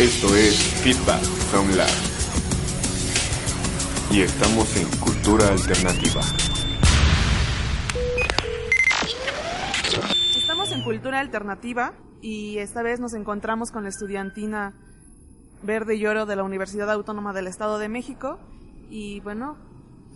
Esto 0.00 0.34
es 0.34 0.56
Feedback 0.82 1.20
from 1.20 1.68
Lab. 1.76 1.86
Y 4.10 4.22
estamos 4.22 4.74
en 4.78 4.88
Cultura 4.98 5.48
Alternativa. 5.48 6.22
Estamos 10.38 10.72
en 10.72 10.82
Cultura 10.84 11.20
Alternativa 11.20 11.92
y 12.22 12.56
esta 12.56 12.82
vez 12.82 12.98
nos 12.98 13.12
encontramos 13.12 13.72
con 13.72 13.82
la 13.82 13.90
estudiantina 13.90 14.72
Verde 15.62 15.96
y 15.96 16.06
Oro 16.06 16.24
de 16.24 16.34
la 16.34 16.44
Universidad 16.44 16.90
Autónoma 16.90 17.34
del 17.34 17.46
Estado 17.46 17.78
de 17.78 17.90
México. 17.90 18.38
Y 18.88 19.20
bueno, 19.20 19.58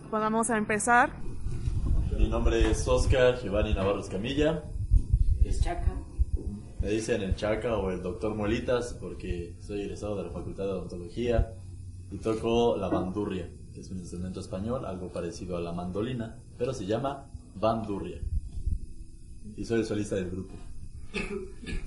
pues 0.08 0.22
vamos 0.22 0.48
a 0.48 0.56
empezar. 0.56 1.10
Mi 2.16 2.30
nombre 2.30 2.70
es 2.70 2.88
Oscar 2.88 3.38
Giovanni 3.42 3.74
Navarro 3.74 4.00
Escamilla. 4.00 4.64
Es 5.44 5.60
Chaca. 5.60 6.03
Me 6.84 6.90
dicen 6.90 7.22
el 7.22 7.34
Chaca 7.34 7.78
o 7.78 7.90
el 7.90 8.02
Doctor 8.02 8.34
Molitas 8.34 8.94
porque 9.00 9.54
soy 9.58 9.80
egresado 9.80 10.18
de 10.18 10.24
la 10.24 10.30
Facultad 10.30 10.64
de 10.64 10.72
Odontología 10.72 11.54
y 12.10 12.18
toco 12.18 12.76
la 12.76 12.90
bandurria, 12.90 13.48
que 13.72 13.80
es 13.80 13.90
un 13.90 14.00
instrumento 14.00 14.40
español, 14.40 14.84
algo 14.84 15.10
parecido 15.10 15.56
a 15.56 15.62
la 15.62 15.72
mandolina, 15.72 16.36
pero 16.58 16.74
se 16.74 16.84
llama 16.84 17.30
bandurria. 17.54 18.20
Y 19.56 19.64
soy 19.64 19.80
el 19.80 19.86
solista 19.86 20.16
del 20.16 20.30
grupo. 20.30 20.52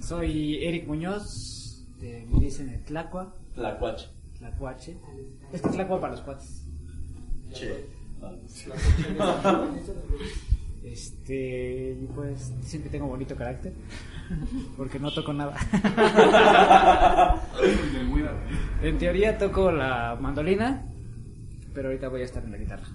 Soy 0.02 0.66
Eric 0.66 0.88
Muñoz, 0.88 1.86
de, 2.00 2.26
me 2.32 2.40
dicen 2.40 2.70
el 2.70 2.84
Tlacua, 2.84 3.36
Tlacuache. 3.54 4.08
Tlacuache. 4.40 4.98
Es 5.54 5.62
que 5.62 5.70
Tlacua 5.70 6.00
para 6.00 6.14
los 6.14 6.24
cuates. 6.24 6.66
Che. 7.54 7.86
Este, 10.84 11.98
pues 12.16 12.56
dicen 12.62 12.84
que 12.84 12.90
tengo 12.90 13.08
bonito 13.08 13.36
carácter, 13.36 13.74
porque 14.78 15.00
no 15.00 15.14
toco 15.14 15.34
nada. 15.34 15.56
en 18.82 18.98
teoría 18.98 19.38
toco 19.38 19.72
la 19.72 20.18
mandolina, 20.20 20.86
pero 21.74 21.90
ahorita 21.90 22.08
voy 22.10 22.22
a 22.22 22.26
estar 22.26 22.44
en 22.44 22.52
la 22.52 22.58
guitarra. 22.58 22.88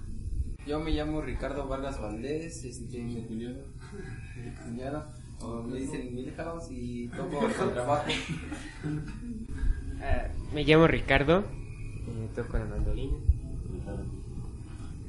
Yo 0.65 0.79
me 0.79 0.91
llamo 0.91 1.21
Ricardo 1.21 1.67
Vargas 1.67 1.99
Valdés, 2.01 2.63
este, 2.63 3.01
mi 3.01 3.21
cuñado, 3.23 3.65
mi 4.37 4.51
cuñado, 4.51 5.05
o 5.41 5.61
me 5.61 5.79
dicen 5.79 6.15
Milhouse 6.15 6.69
y 6.71 7.09
toco 7.09 7.45
el 7.45 7.73
trabajo. 7.73 8.05
Ah, 10.01 10.27
me 10.53 10.63
llamo 10.63 10.87
Ricardo, 10.87 11.39
eh, 11.39 12.29
toco 12.35 12.57
la 12.57 12.65
mandolina. 12.65 13.13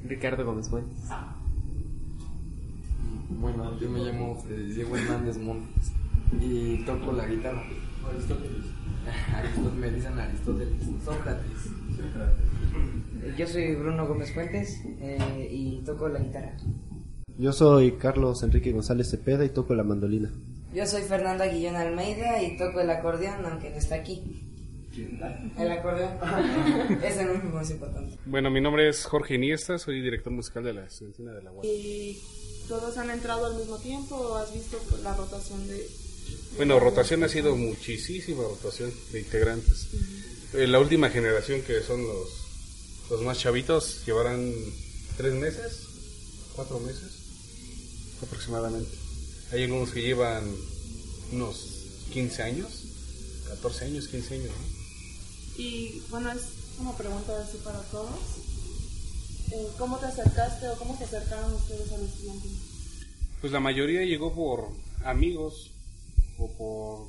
Ricardo 0.07 0.45
Gómez 0.45 0.69
Fuentes. 0.69 1.09
Bueno, 3.29 3.77
yo 3.79 3.89
me 3.89 3.99
llamo 3.99 4.43
eh, 4.49 4.71
Diego 4.73 4.95
Hernández 4.95 5.37
Montes 5.37 5.91
y 6.39 6.83
toco 6.85 7.11
la 7.11 7.25
guitarra. 7.25 7.63
Aristóteles, 8.07 8.65
me 9.79 9.89
dicen 9.91 10.19
Aristóteles, 10.19 10.75
Sócrates. 11.03 11.69
Yo 13.37 13.47
soy 13.47 13.75
Bruno 13.75 14.07
Gómez 14.07 14.33
Fuentes 14.33 14.81
eh, 15.01 15.49
y 15.51 15.81
toco 15.85 16.07
la 16.07 16.19
guitarra. 16.19 16.55
Yo 17.37 17.51
soy 17.51 17.93
Carlos 17.93 18.43
Enrique 18.43 18.71
González 18.71 19.09
Cepeda 19.09 19.43
y 19.43 19.49
toco 19.49 19.75
la 19.75 19.83
mandolina. 19.83 20.31
Yo 20.73 20.85
soy 20.85 21.01
Fernanda 21.03 21.47
Guillón 21.47 21.75
Almeida 21.75 22.41
y 22.43 22.57
toco 22.57 22.81
el 22.81 22.89
acordeón, 22.89 23.45
aunque 23.45 23.69
no 23.69 23.77
está 23.77 23.95
aquí. 23.95 24.54
El 25.57 25.71
acordeón. 25.71 26.13
Ese 27.03 27.25
no 27.25 27.33
es 27.33 27.43
lo 27.43 27.49
más 27.49 27.69
importante. 27.69 28.17
Bueno, 28.25 28.49
mi 28.49 28.61
nombre 28.61 28.87
es 28.89 29.03
Jorge 29.05 29.35
Iniesta, 29.35 29.77
soy 29.77 30.01
director 30.01 30.31
musical 30.31 30.63
de 30.63 30.73
la 30.73 30.85
Estudiantina 30.85 31.33
de 31.33 31.43
la 31.43 31.51
UAP. 31.51 31.65
¿Y 31.65 32.21
todos 32.67 32.97
han 32.97 33.09
entrado 33.09 33.45
al 33.45 33.55
mismo 33.55 33.77
tiempo 33.77 34.15
o 34.15 34.35
has 34.35 34.53
visto 34.53 34.79
la 35.03 35.13
rotación 35.15 35.67
de... 35.67 35.87
Bueno, 36.57 36.79
rotación 36.79 37.23
ha 37.23 37.29
sido 37.29 37.55
muchísima 37.55 38.43
rotación 38.43 38.91
de 39.11 39.19
integrantes. 39.19 39.87
Eh, 40.53 40.67
La 40.67 40.79
última 40.79 41.09
generación, 41.09 41.61
que 41.61 41.81
son 41.81 42.01
los, 42.01 42.29
los 43.09 43.21
más 43.21 43.37
chavitos, 43.37 44.05
llevarán 44.05 44.51
tres 45.17 45.33
meses, 45.33 45.87
cuatro 46.55 46.79
meses 46.79 47.25
aproximadamente. 48.23 48.91
Hay 49.51 49.63
algunos 49.63 49.91
que 49.91 50.01
llevan 50.01 50.43
unos 51.33 52.07
15 52.13 52.43
años, 52.43 52.85
14 53.49 53.85
años, 53.85 54.07
15 54.07 54.33
años. 54.35 54.47
¿no? 54.49 54.74
Y 55.57 56.01
bueno, 56.09 56.31
es 56.31 56.41
como 56.77 56.95
pregunta 56.97 57.39
así 57.41 57.57
para 57.63 57.79
todos. 57.83 58.09
Eh, 59.51 59.67
¿Cómo 59.77 59.97
te 59.97 60.07
acercaste 60.07 60.67
o 60.69 60.77
cómo 60.77 60.97
se 60.97 61.03
acercaron 61.05 61.53
ustedes 61.53 61.91
a 61.91 61.97
la 61.97 62.05
estudiantina? 62.05 62.57
Pues 63.41 63.53
la 63.53 63.59
mayoría 63.59 64.01
llegó 64.03 64.33
por 64.33 64.69
amigos 65.03 65.71
o 66.37 66.49
por 66.51 67.07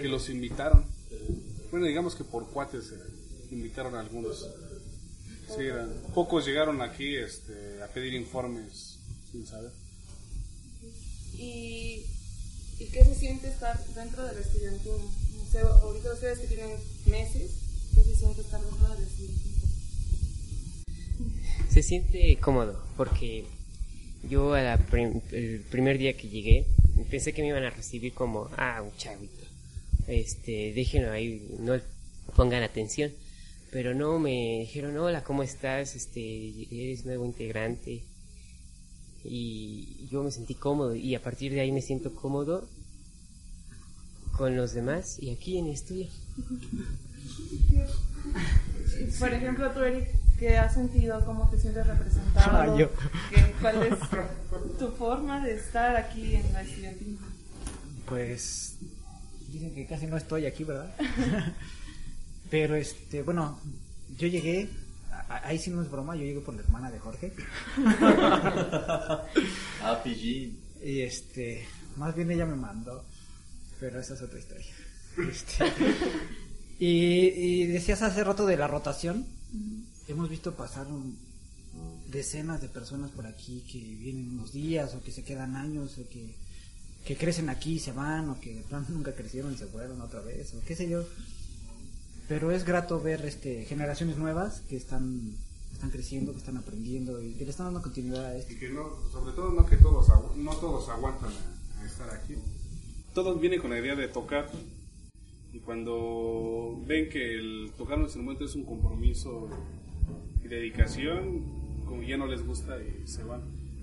que 0.00 0.08
los 0.08 0.28
invitaron. 0.30 0.84
Bueno, 1.70 1.86
digamos 1.86 2.14
que 2.14 2.24
por 2.24 2.48
cuates 2.50 2.92
eh, 2.92 2.98
invitaron 3.50 3.94
a 3.96 4.00
algunos. 4.00 4.46
Sí, 5.48 5.62
eran- 5.64 5.92
pocos 6.14 6.46
llegaron 6.46 6.80
aquí 6.80 7.16
este, 7.16 7.82
a 7.82 7.88
pedir 7.88 8.14
informes 8.14 8.98
sin 9.32 9.44
saber. 9.46 9.72
¿Y, 11.36 12.04
¿Y 12.78 12.84
qué 12.92 13.04
se 13.04 13.14
siente 13.16 13.48
estar 13.48 13.82
dentro 13.94 14.24
de 14.24 14.34
la 14.34 14.40
estudiantina? 14.40 14.94
No 14.96 15.50
sé, 15.50 15.60
ahorita 15.60 16.12
ustedes 16.12 16.38
que 16.38 16.46
tienen 16.46 16.76
¿qué 17.10 18.02
se 18.04 18.14
siente 18.14 18.40
estudiantina? 18.40 19.60
Se 21.70 21.82
siente 21.82 22.36
cómodo 22.36 22.80
porque 22.96 23.44
yo 24.28 24.54
a 24.54 24.62
la 24.62 24.78
prim- 24.78 25.20
el 25.32 25.60
primer 25.70 25.98
día 25.98 26.16
que 26.16 26.28
llegué 26.28 26.66
pensé 27.10 27.32
que 27.32 27.42
me 27.42 27.48
iban 27.48 27.64
a 27.64 27.70
recibir 27.70 28.12
como, 28.12 28.48
ah, 28.56 28.82
un 28.82 28.96
chavito, 28.96 29.44
este, 30.06 30.72
déjenlo 30.74 31.10
ahí, 31.10 31.56
no 31.60 31.74
pongan 32.36 32.62
atención. 32.62 33.10
Pero 33.72 33.94
no, 33.94 34.18
me 34.18 34.60
dijeron, 34.60 34.96
hola, 34.98 35.22
¿cómo 35.22 35.42
estás? 35.44 35.94
Este, 35.94 36.50
eres 36.70 37.04
nuevo 37.06 37.24
integrante. 37.24 38.02
Y 39.24 40.08
yo 40.10 40.22
me 40.24 40.30
sentí 40.32 40.54
cómodo 40.54 40.94
y 40.96 41.14
a 41.14 41.22
partir 41.22 41.52
de 41.52 41.60
ahí 41.60 41.70
me 41.72 41.80
siento 41.82 42.14
cómodo 42.14 42.68
con 44.36 44.56
los 44.56 44.72
demás 44.72 45.18
y 45.20 45.30
aquí 45.30 45.58
en 45.58 45.66
el 45.66 45.72
estudio. 45.74 46.08
Por 49.18 49.32
ejemplo, 49.32 49.70
tú, 49.72 49.80
Eric, 49.80 50.08
¿qué 50.38 50.56
has 50.58 50.74
sentido? 50.74 51.24
¿Cómo 51.24 51.48
te 51.50 51.58
sientes 51.58 51.86
representado? 51.86 52.56
Ah, 52.74 52.76
yo. 52.78 52.90
¿Qué- 53.30 53.54
¿Cuál 53.60 53.82
es 53.84 53.98
tu 54.78 54.88
forma 54.92 55.44
de 55.44 55.54
estar 55.54 55.96
aquí 55.96 56.34
en 56.36 56.52
la 56.52 56.62
estudiantina? 56.62 57.18
Pues 58.06 58.76
dicen 59.52 59.74
que 59.74 59.86
casi 59.86 60.06
no 60.06 60.16
estoy 60.16 60.46
aquí, 60.46 60.64
¿verdad? 60.64 60.94
Pero 62.50 62.74
este, 62.74 63.22
bueno, 63.22 63.60
yo 64.18 64.26
llegué, 64.28 64.68
ahí 65.28 65.58
sí 65.58 65.70
no 65.70 65.82
es 65.82 65.90
broma, 65.90 66.16
yo 66.16 66.22
llegué 66.22 66.40
por 66.40 66.54
la 66.54 66.62
hermana 66.62 66.90
de 66.90 66.98
Jorge. 66.98 67.32
Ah, 69.82 70.02
PG. 70.04 70.52
Y 70.82 71.00
este, 71.02 71.66
más 71.96 72.14
bien 72.14 72.30
ella 72.30 72.44
me 72.46 72.54
mandó, 72.54 73.04
pero 73.78 73.98
esa 74.00 74.12
es 74.14 74.22
otra 74.22 74.38
historia. 74.38 74.66
Este, 75.28 75.64
y, 76.78 77.26
y 77.26 77.66
decías 77.66 78.02
hace 78.02 78.24
rato 78.24 78.46
de 78.46 78.56
la 78.56 78.66
rotación, 78.66 79.26
hemos 80.08 80.28
visto 80.28 80.54
pasar 80.54 80.86
un- 80.86 81.16
decenas 82.10 82.60
de 82.60 82.68
personas 82.68 83.10
por 83.12 83.26
aquí 83.26 83.62
que 83.70 83.78
vienen 83.78 84.30
unos 84.30 84.52
días 84.52 84.94
o 84.94 85.02
que 85.02 85.12
se 85.12 85.22
quedan 85.22 85.54
años 85.54 85.96
o 85.98 86.08
que, 86.08 86.34
que 87.04 87.16
crecen 87.16 87.48
aquí 87.48 87.74
y 87.74 87.78
se 87.78 87.92
van 87.92 88.28
o 88.30 88.40
que 88.40 88.54
de 88.54 88.62
plano 88.62 88.86
nunca 88.90 89.14
crecieron 89.14 89.52
y 89.54 89.56
se 89.56 89.66
fueron 89.66 90.00
otra 90.00 90.20
vez 90.20 90.52
o 90.54 90.60
qué 90.66 90.74
sé 90.74 90.88
yo. 90.88 91.04
Pero 92.28 92.50
es 92.52 92.64
grato 92.64 93.00
ver 93.00 93.24
este 93.24 93.64
generaciones 93.64 94.16
nuevas 94.16 94.62
que 94.68 94.76
están 94.76 95.36
están 95.72 95.90
creciendo, 95.90 96.32
que 96.32 96.38
están 96.38 96.56
aprendiendo 96.56 97.22
y 97.22 97.32
que 97.34 97.44
le 97.44 97.50
están 97.50 97.66
dando 97.66 97.80
continuidad 97.82 98.24
a 98.26 98.36
esto. 98.36 98.52
Y 98.52 98.56
que 98.56 98.68
no, 98.70 98.90
sobre 99.12 99.32
todo 99.32 99.52
no 99.52 99.64
que 99.64 99.76
todos, 99.76 100.08
no 100.36 100.50
todos 100.56 100.88
aguantan 100.88 101.30
a, 101.30 101.82
a 101.82 101.86
estar 101.86 102.10
aquí. 102.10 102.34
Todos 103.14 103.40
vienen 103.40 103.60
con 103.60 103.70
la 103.70 103.78
idea 103.78 103.94
de 103.94 104.08
tocar 104.08 104.50
y 105.52 105.58
cuando 105.60 106.80
ven 106.86 107.08
que 107.08 107.34
el 107.34 107.72
tocar 107.76 107.98
un 107.98 108.04
instrumento 108.04 108.44
es 108.44 108.54
un 108.54 108.64
compromiso 108.64 109.48
y 110.44 110.48
dedicación, 110.48 111.84
como 111.86 112.02
ya 112.02 112.16
no 112.16 112.26
les 112.26 112.44
gusta 112.46 112.76
y 112.82 113.06
se 113.06 113.24
van. 113.24 113.42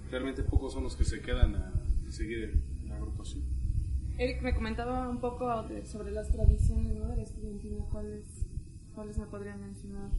Realmente 0.09 0.43
pocos 0.43 0.73
son 0.73 0.83
los 0.83 0.95
que 0.95 1.03
se 1.03 1.21
quedan 1.21 1.55
a 1.55 1.73
seguir 2.09 2.53
la 2.87 2.95
agrupación. 2.95 3.43
Eric 4.17 4.41
me 4.41 4.55
comentaba 4.55 5.09
un 5.09 5.19
poco 5.19 5.45
sobre 5.85 6.11
las 6.11 6.31
tradiciones 6.31 6.95
¿no? 6.95 7.09
de 7.09 7.17
la 7.17 7.23
estudiantina. 7.23 7.83
¿Cuáles, 7.91 8.23
¿Cuáles 8.95 9.17
me 9.17 9.25
podrían 9.27 9.59
mencionar? 9.61 10.09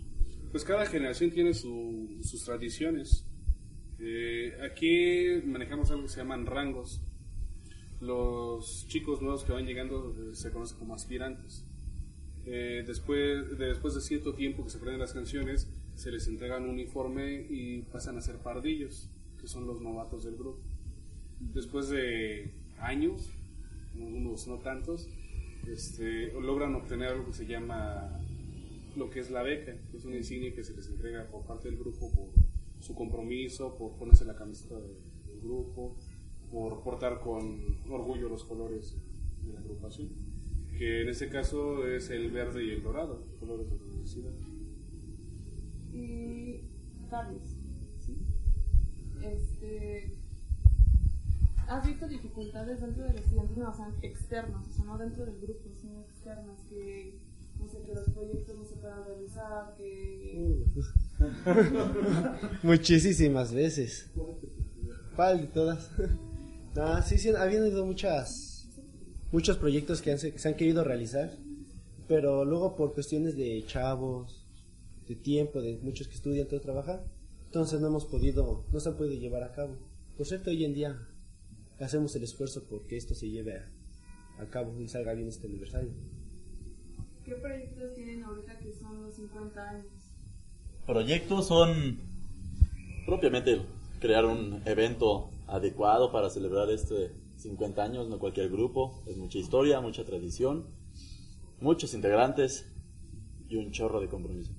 Pues 0.52 0.64
cada 0.64 0.86
generación 0.86 1.30
tiene 1.30 1.52
su- 1.54 2.18
sus 2.22 2.44
tradiciones. 2.44 3.26
Eh, 3.98 4.52
aquí 4.70 5.42
manejamos 5.46 5.90
algo 5.90 6.04
que 6.04 6.08
se 6.10 6.18
llaman 6.20 6.46
rangos. 6.46 7.02
Los 8.00 8.86
chicos 8.88 9.20
nuevos 9.22 9.44
que 9.44 9.52
van 9.52 9.66
llegando 9.66 10.14
se 10.32 10.50
conocen 10.52 10.78
como 10.78 10.94
aspirantes. 10.94 11.64
Eh, 12.46 12.84
después, 12.86 13.58
de, 13.58 13.66
después 13.66 13.94
de 13.94 14.00
cierto 14.00 14.34
tiempo 14.34 14.64
que 14.64 14.70
se 14.70 14.78
aprenden 14.78 15.00
las 15.00 15.12
canciones, 15.12 15.68
se 15.96 16.12
les 16.12 16.28
entrega 16.28 16.58
un 16.58 16.68
uniforme 16.68 17.46
y 17.50 17.82
pasan 17.92 18.16
a 18.16 18.20
ser 18.22 18.36
pardillos, 18.36 19.10
que 19.40 19.48
son 19.48 19.66
los 19.66 19.80
novatos 19.80 20.24
del 20.24 20.36
grupo. 20.36 20.60
Después 21.40 21.88
de 21.88 22.52
años, 22.78 23.30
unos 23.96 24.46
no 24.46 24.58
tantos, 24.58 25.08
este, 25.66 26.32
logran 26.40 26.74
obtener 26.76 27.08
algo 27.08 27.26
que 27.26 27.32
se 27.32 27.46
llama 27.46 28.20
lo 28.96 29.10
que 29.10 29.20
es 29.20 29.30
la 29.30 29.42
beca, 29.42 29.74
que 29.90 29.96
es 29.96 30.04
una 30.04 30.16
insignia 30.16 30.54
que 30.54 30.62
se 30.64 30.74
les 30.74 30.88
entrega 30.88 31.26
por 31.26 31.44
parte 31.44 31.68
del 31.68 31.78
grupo 31.78 32.10
por 32.12 32.28
su 32.80 32.94
compromiso, 32.94 33.76
por 33.76 33.96
ponerse 33.96 34.24
la 34.24 34.36
camiseta 34.36 34.76
de- 34.76 34.94
del 35.26 35.40
grupo, 35.42 35.96
por 36.50 36.82
portar 36.82 37.20
con 37.20 37.78
orgullo 37.90 38.28
los 38.28 38.44
colores 38.44 38.96
de 39.44 39.52
la 39.52 39.60
agrupación, 39.60 40.08
que 40.76 41.02
en 41.02 41.08
este 41.08 41.28
caso 41.28 41.86
es 41.86 42.10
el 42.10 42.30
verde 42.30 42.64
y 42.64 42.70
el 42.70 42.82
dorado, 42.82 43.22
colores 43.38 43.70
de 43.70 43.76
la 43.76 43.82
universidad. 43.84 44.32
Y 45.92 46.60
Carlos, 47.10 47.56
¿sí? 47.98 48.16
Este, 49.22 50.14
¿has 51.66 51.86
visto 51.86 52.08
dificultades 52.08 52.80
dentro 52.80 53.04
del 53.04 53.16
estudiantina, 53.16 53.70
o 53.70 53.74
sea, 53.74 53.92
externas, 54.02 54.68
o 54.68 54.72
sea, 54.72 54.84
no 54.84 54.98
dentro 54.98 55.26
del 55.26 55.40
grupo, 55.40 55.70
sino 55.74 56.00
externas, 56.00 56.60
que, 56.68 57.18
no 57.58 57.68
sé, 57.68 57.82
que 57.82 57.94
los 57.94 58.08
proyectos 58.10 58.56
no 58.56 58.64
se 58.64 58.76
puedan 58.76 59.04
realizar, 59.04 59.74
que... 59.76 60.64
Muchísimas 62.62 63.52
veces. 63.52 64.10
¿Cuál 65.16 65.40
de 65.40 65.46
todas? 65.48 65.90
Ah, 66.76 67.02
sí, 67.02 67.18
sí, 67.18 67.30
ha 67.30 67.42
habido 67.42 67.84
muchas, 67.84 68.68
muchos 69.32 69.56
proyectos 69.56 70.00
que 70.02 70.12
han- 70.12 70.18
se, 70.18 70.38
se 70.38 70.48
han 70.48 70.54
querido 70.54 70.84
realizar, 70.84 71.32
pero 72.06 72.44
luego 72.44 72.76
por 72.76 72.94
cuestiones 72.94 73.36
de 73.36 73.64
chavos, 73.66 74.46
de 75.08 75.16
tiempo, 75.16 75.60
de 75.60 75.78
muchos 75.82 76.06
que 76.08 76.14
estudian, 76.14 76.46
todo 76.46 76.60
trabajan, 76.60 77.00
entonces 77.46 77.80
no 77.80 77.88
hemos 77.88 78.04
podido, 78.04 78.64
no 78.72 78.80
se 78.80 78.88
han 78.90 78.96
podido 78.96 79.18
llevar 79.20 79.42
a 79.42 79.52
cabo. 79.52 79.76
Por 80.16 80.26
cierto, 80.26 80.50
hoy 80.50 80.64
en 80.64 80.74
día 80.74 81.08
hacemos 81.80 82.14
el 82.16 82.22
esfuerzo 82.24 82.64
porque 82.68 82.96
esto 82.96 83.14
se 83.14 83.28
lleve 83.30 83.56
a, 83.58 83.68
a 84.42 84.46
cabo 84.46 84.78
y 84.80 84.88
salga 84.88 85.14
bien 85.14 85.28
este 85.28 85.46
aniversario. 85.46 85.90
¿Qué 87.24 87.34
proyectos 87.34 87.94
tienen 87.94 88.22
ahorita 88.24 88.58
que 88.58 88.72
son 88.72 89.02
los 89.02 89.14
50 89.14 89.68
años? 89.70 89.86
Proyectos 90.86 91.46
son 91.48 91.98
propiamente 93.06 93.60
crear 94.00 94.24
un 94.24 94.62
evento 94.64 95.30
adecuado 95.48 96.12
para 96.12 96.30
celebrar 96.30 96.70
este 96.70 97.12
50 97.36 97.82
años, 97.82 98.08
no 98.08 98.18
cualquier 98.18 98.50
grupo, 98.50 99.02
es 99.06 99.16
mucha 99.16 99.38
historia, 99.38 99.80
mucha 99.80 100.04
tradición, 100.04 100.66
muchos 101.60 101.94
integrantes 101.94 102.66
y 103.48 103.56
un 103.56 103.70
chorro 103.70 104.00
de 104.00 104.08
compromiso. 104.08 104.52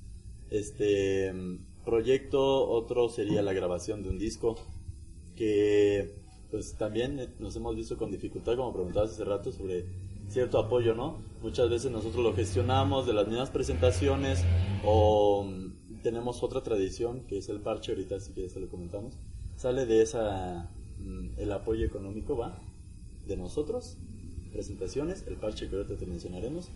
Este 0.50 1.32
mm, 1.32 1.84
proyecto, 1.86 2.68
otro 2.70 3.10
sería 3.10 3.42
la 3.42 3.54
grabación 3.54 4.02
de 4.04 4.10
un 4.10 4.18
disco 4.18 4.56
que 5.36 6.16
pues 6.52 6.76
también 6.76 7.36
nos 7.40 7.56
hemos 7.56 7.76
visto 7.76 7.96
con 7.98 8.12
dificultad, 8.12 8.56
como 8.56 8.74
preguntabas 8.74 9.12
hace 9.12 9.24
rato, 9.24 9.52
sobre 9.52 9.86
cierto 10.28 10.58
apoyo, 10.58 10.96
¿no? 10.96 11.22
Muchas 11.42 11.70
veces 11.70 11.92
nosotros 11.92 12.24
lo 12.24 12.34
gestionamos 12.34 13.06
de 13.06 13.14
las 13.14 13.28
mismas 13.28 13.50
presentaciones 13.52 14.44
o 14.84 15.44
mm, 15.44 16.02
tenemos 16.02 16.42
otra 16.44 16.64
tradición 16.64 17.26
que 17.28 17.38
es 17.38 17.50
el 17.50 17.62
parche, 17.62 17.92
ahorita 17.92 18.20
sí 18.20 18.34
que 18.34 18.50
se 18.50 18.60
lo 18.60 18.70
comentamos, 18.70 19.18
sale 19.56 19.86
de 19.86 20.02
esa, 20.02 20.72
el 21.38 21.52
apoyo 21.52 21.86
económico 21.86 22.38
va 22.38 22.60
de 23.26 23.38
nosotros, 23.38 23.98
presentaciones, 24.52 25.26
el 25.28 25.36
parche 25.36 25.70
que 25.70 25.76
ahorita 25.76 25.96
te 25.96 26.06
mencionaremos, 26.06 26.70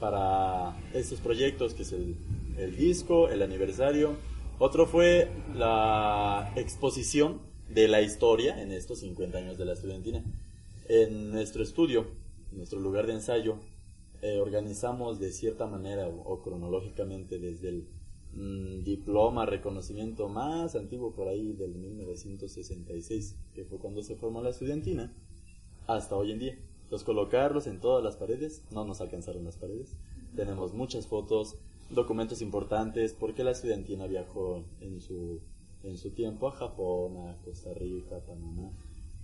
para 0.00 0.76
estos 0.92 1.20
proyectos 1.20 1.74
que 1.74 1.82
es 1.82 1.92
el, 1.92 2.16
el 2.58 2.76
disco, 2.76 3.28
el 3.28 3.42
aniversario. 3.42 4.16
Otro 4.58 4.86
fue 4.86 5.28
la 5.54 6.52
exposición 6.56 7.40
de 7.68 7.88
la 7.88 8.02
historia 8.02 8.62
en 8.62 8.72
estos 8.72 9.00
50 9.00 9.38
años 9.38 9.58
de 9.58 9.64
la 9.64 9.72
estudiantina. 9.72 10.24
En 10.88 11.32
nuestro 11.32 11.62
estudio, 11.62 12.06
en 12.52 12.58
nuestro 12.58 12.80
lugar 12.80 13.06
de 13.06 13.14
ensayo, 13.14 13.58
eh, 14.22 14.38
organizamos 14.40 15.18
de 15.18 15.32
cierta 15.32 15.66
manera 15.66 16.08
o, 16.08 16.22
o 16.22 16.42
cronológicamente 16.42 17.38
desde 17.38 17.68
el 17.68 17.88
mm, 18.36 18.84
diploma, 18.84 19.46
reconocimiento 19.46 20.28
más 20.28 20.76
antiguo 20.76 21.14
por 21.14 21.28
ahí 21.28 21.52
del 21.52 21.74
1966, 21.74 23.36
que 23.54 23.64
fue 23.64 23.78
cuando 23.78 24.02
se 24.02 24.16
formó 24.16 24.42
la 24.42 24.50
estudiantina, 24.50 25.12
hasta 25.86 26.16
hoy 26.16 26.32
en 26.32 26.38
día. 26.38 26.58
Entonces 26.84 27.04
colocarlos 27.04 27.66
en 27.66 27.80
todas 27.80 28.04
las 28.04 28.16
paredes, 28.16 28.62
no 28.70 28.84
nos 28.84 29.00
alcanzaron 29.00 29.44
las 29.44 29.56
paredes. 29.56 29.96
Tenemos 30.36 30.72
muchas 30.72 31.08
fotos, 31.08 31.56
documentos 31.90 32.42
importantes, 32.42 33.12
porque 33.12 33.42
la 33.42 33.50
estudiantina 33.50 34.06
viajó 34.06 34.64
en 34.80 35.00
su, 35.00 35.40
en 35.82 35.96
su 35.96 36.12
tiempo 36.12 36.46
a 36.46 36.52
Japón, 36.52 37.28
a 37.28 37.36
Costa 37.42 37.74
Rica, 37.74 38.20
Panamá. 38.20 38.70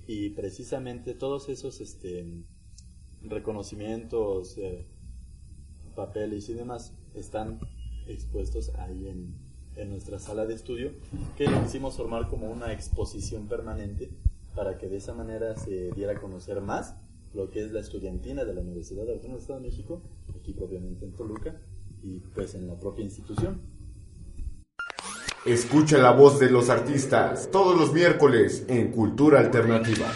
Y 0.08 0.30
precisamente 0.30 1.14
todos 1.14 1.48
esos 1.48 1.80
este, 1.80 2.26
reconocimientos, 3.22 4.58
eh, 4.58 4.86
papeles 5.94 6.48
y 6.48 6.54
demás 6.54 6.94
están 7.14 7.60
expuestos 8.08 8.72
ahí 8.78 9.08
en, 9.08 9.34
en 9.76 9.90
nuestra 9.90 10.18
sala 10.18 10.46
de 10.46 10.54
estudio, 10.54 10.92
que 11.36 11.46
lo 11.46 11.62
quisimos 11.62 11.96
formar 11.96 12.28
como 12.28 12.50
una 12.50 12.72
exposición 12.72 13.48
permanente 13.48 14.10
para 14.54 14.78
que 14.78 14.88
de 14.88 14.98
esa 14.98 15.14
manera 15.14 15.56
se 15.56 15.90
diera 15.92 16.12
a 16.12 16.20
conocer 16.20 16.60
más 16.60 16.96
lo 17.34 17.50
que 17.50 17.64
es 17.64 17.72
la 17.72 17.80
estudiantina 17.80 18.44
de 18.44 18.54
la 18.54 18.60
Universidad 18.60 19.08
Autónoma 19.08 19.34
del 19.34 19.40
Estado 19.40 19.60
de 19.60 19.68
México, 19.68 20.02
aquí 20.38 20.52
propiamente 20.52 21.04
en 21.04 21.12
Toluca, 21.12 21.56
y 22.02 22.18
pues 22.34 22.54
en 22.54 22.66
la 22.66 22.78
propia 22.78 23.04
institución. 23.04 23.60
Escucha 25.46 25.98
la 25.98 26.12
voz 26.12 26.38
de 26.38 26.50
los 26.50 26.68
artistas 26.68 27.50
todos 27.50 27.76
los 27.78 27.92
miércoles 27.92 28.64
en 28.68 28.92
Cultura 28.92 29.40
Alternativa. 29.40 30.06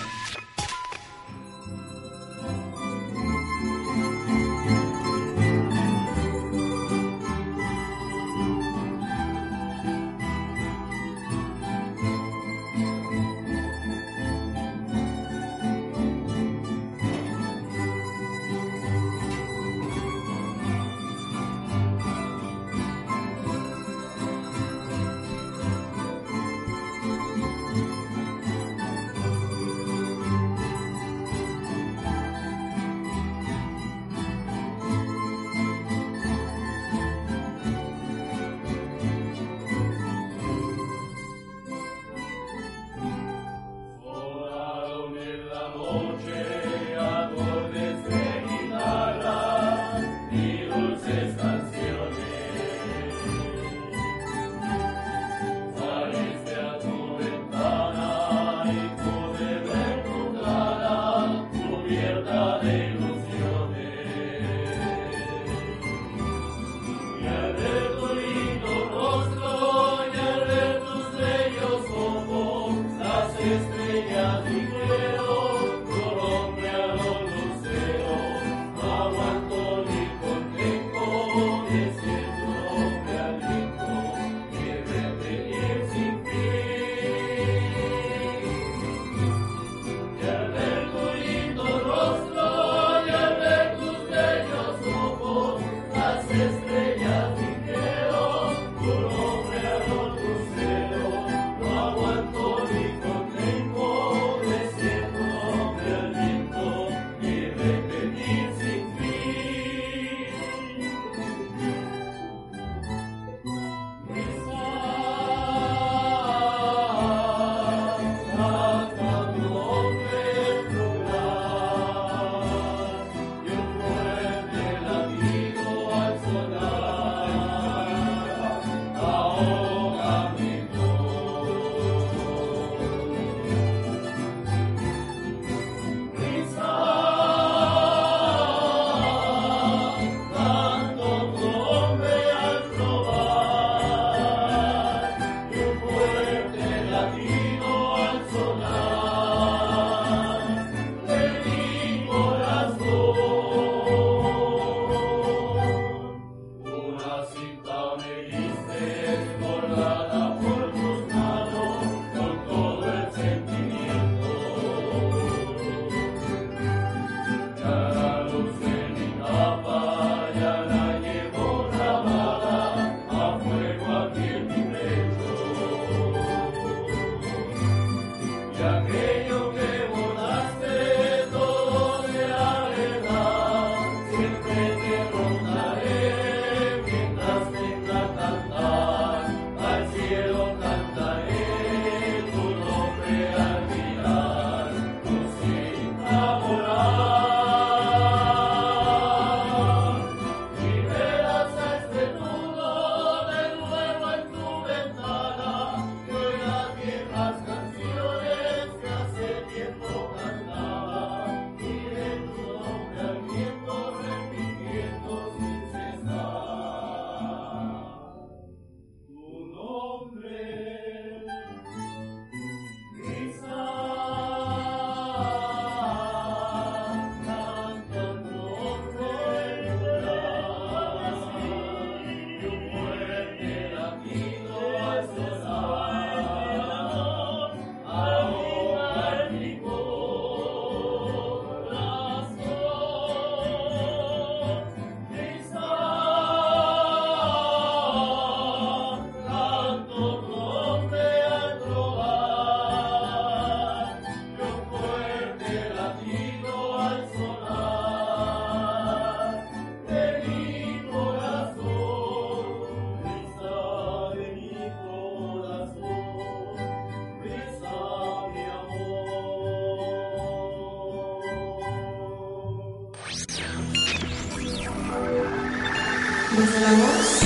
Desde 276.37 276.61
la 276.61 276.71
voz 276.71 277.21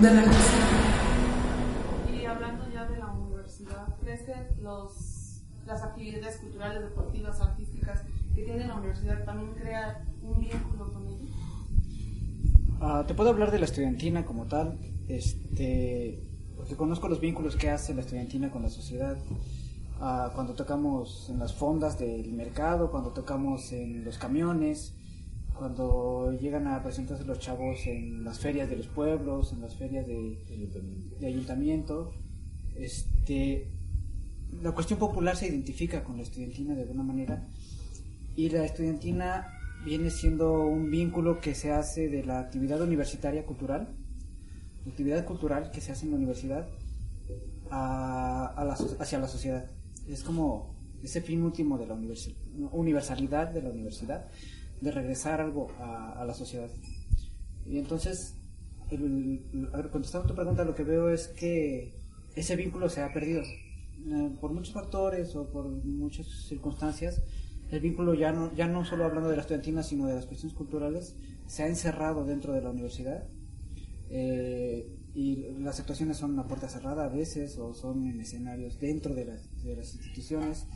de 0.00 0.14
la 0.14 0.22
nación. 0.22 0.62
Y 2.12 2.24
hablando 2.24 2.64
ya 2.72 2.86
de 2.86 2.98
la 2.98 3.06
universidad, 3.12 3.86
¿crees 4.00 4.22
que 4.22 4.34
los, 4.60 5.42
las 5.64 5.82
actividades 5.84 6.38
culturales, 6.38 6.82
deportivas, 6.82 7.40
artísticas 7.40 8.02
que 8.34 8.42
tiene 8.42 8.66
la 8.66 8.74
universidad 8.74 9.24
también 9.24 9.52
crea 9.52 10.04
un 10.22 10.40
vínculo 10.40 10.92
con 10.92 11.06
ella? 11.06 11.30
Ah, 12.80 13.04
te 13.06 13.14
puedo 13.14 13.30
hablar 13.30 13.52
de 13.52 13.60
la 13.60 13.66
estudiantina 13.66 14.24
como 14.24 14.46
tal, 14.46 14.76
este, 15.06 16.20
porque 16.56 16.74
conozco 16.74 17.06
los 17.06 17.20
vínculos 17.20 17.54
que 17.54 17.70
hace 17.70 17.94
la 17.94 18.00
estudiantina 18.00 18.50
con 18.50 18.62
la 18.62 18.70
sociedad. 18.70 19.16
Ah, 20.00 20.32
cuando 20.34 20.54
tocamos 20.54 21.30
en 21.30 21.38
las 21.38 21.54
fondas 21.54 21.96
del 21.96 22.32
mercado, 22.32 22.90
cuando 22.90 23.10
tocamos 23.10 23.70
en 23.70 24.04
los 24.04 24.18
camiones, 24.18 24.96
cuando 25.62 26.36
llegan 26.40 26.66
a 26.66 26.82
presentarse 26.82 27.24
los 27.24 27.38
chavos 27.38 27.86
en 27.86 28.24
las 28.24 28.40
ferias 28.40 28.68
de 28.68 28.74
los 28.74 28.88
pueblos, 28.88 29.52
en 29.52 29.60
las 29.60 29.76
ferias 29.76 30.04
de, 30.08 30.36
de 31.20 31.26
ayuntamiento, 31.28 32.10
este, 32.74 33.70
la 34.60 34.72
cuestión 34.72 34.98
popular 34.98 35.36
se 35.36 35.46
identifica 35.46 36.02
con 36.02 36.16
la 36.16 36.24
estudiantina 36.24 36.74
de 36.74 36.82
alguna 36.82 37.04
manera 37.04 37.46
y 38.34 38.48
la 38.48 38.64
estudiantina 38.64 39.46
viene 39.84 40.10
siendo 40.10 40.64
un 40.64 40.90
vínculo 40.90 41.40
que 41.40 41.54
se 41.54 41.70
hace 41.70 42.08
de 42.08 42.24
la 42.24 42.40
actividad 42.40 42.80
universitaria 42.80 43.46
cultural, 43.46 43.94
la 44.84 44.90
actividad 44.90 45.24
cultural 45.24 45.70
que 45.70 45.80
se 45.80 45.92
hace 45.92 46.06
en 46.06 46.10
la 46.10 46.16
universidad 46.16 46.66
a, 47.70 48.46
a 48.46 48.64
la 48.64 48.76
hacia 48.98 49.20
la 49.20 49.28
sociedad. 49.28 49.70
Es 50.08 50.24
como 50.24 50.74
ese 51.04 51.20
fin 51.20 51.40
último 51.40 51.78
de 51.78 51.86
la 51.86 51.96
universalidad 52.72 53.46
de 53.46 53.62
la 53.62 53.70
universidad, 53.70 54.28
de 54.82 54.90
regresar 54.90 55.40
algo 55.40 55.68
a, 55.78 56.24
la 56.26 56.34
sociedad. 56.34 56.68
Y 57.64 57.78
entonces, 57.78 58.34
el- 58.90 59.44
el- 59.52 59.68
a 59.72 59.76
ver, 59.76 59.90
contestando 59.90 60.26
tu 60.28 60.34
pregunta, 60.34 60.64
lo 60.64 60.74
que 60.74 60.82
veo 60.82 61.08
es 61.08 61.28
que 61.28 61.94
ese 62.34 62.56
vínculo 62.56 62.88
se 62.88 63.00
ha 63.00 63.12
perdido. 63.12 63.42
Eh, 63.42 64.30
por 64.40 64.52
muchos 64.52 64.74
factores 64.74 65.36
o 65.36 65.48
por 65.50 65.68
muchas 65.84 66.26
circunstancias, 66.48 67.22
el 67.70 67.80
vínculo 67.80 68.14
ya 68.14 68.32
no, 68.32 68.52
ya 68.54 68.66
no 68.66 68.84
solo 68.84 69.04
hablando 69.04 69.30
de 69.30 69.36
la 69.36 69.42
estudiantina, 69.42 69.82
sino 69.84 70.06
de 70.08 70.14
las 70.14 70.26
cuestiones 70.26 70.56
culturales, 70.56 71.14
se 71.46 71.62
ha 71.62 71.68
encerrado 71.68 72.24
dentro 72.24 72.52
de 72.52 72.60
la 72.62 72.70
universidad. 72.70 73.28
Eh, 74.10 74.98
y 75.14 75.36
las 75.60 75.78
actuaciones 75.78 76.16
son 76.16 76.38
a 76.38 76.46
puerta 76.48 76.68
cerrada 76.68 77.04
a 77.04 77.08
veces 77.08 77.56
o 77.58 77.74
son 77.74 78.06
en 78.08 78.20
escenarios 78.20 78.80
dentro 78.80 79.14
de 79.14 79.26
las 79.26 79.94
instituciones 79.94 80.66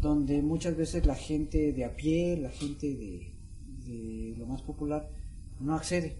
donde 0.00 0.42
muchas 0.42 0.76
veces 0.76 1.06
la 1.06 1.14
gente 1.14 1.72
de 1.72 1.84
a 1.84 1.96
pie, 1.96 2.36
la 2.36 2.50
gente 2.50 2.86
de, 2.94 4.34
lo 4.38 4.46
más 4.46 4.62
popular, 4.62 5.10
no 5.58 5.74
accede 5.74 6.16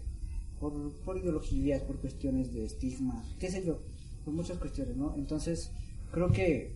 por, 0.59 0.93
por 1.05 1.17
ideologías, 1.17 1.81
por 1.81 1.99
cuestiones 1.99 2.53
de 2.53 2.65
estigma, 2.65 3.23
qué 3.39 3.49
sé 3.49 3.65
yo, 3.65 3.81
por 4.25 4.33
muchas 4.33 4.57
cuestiones, 4.57 4.97
¿no? 4.97 5.15
Entonces, 5.15 5.71
creo 6.11 6.31
que, 6.31 6.75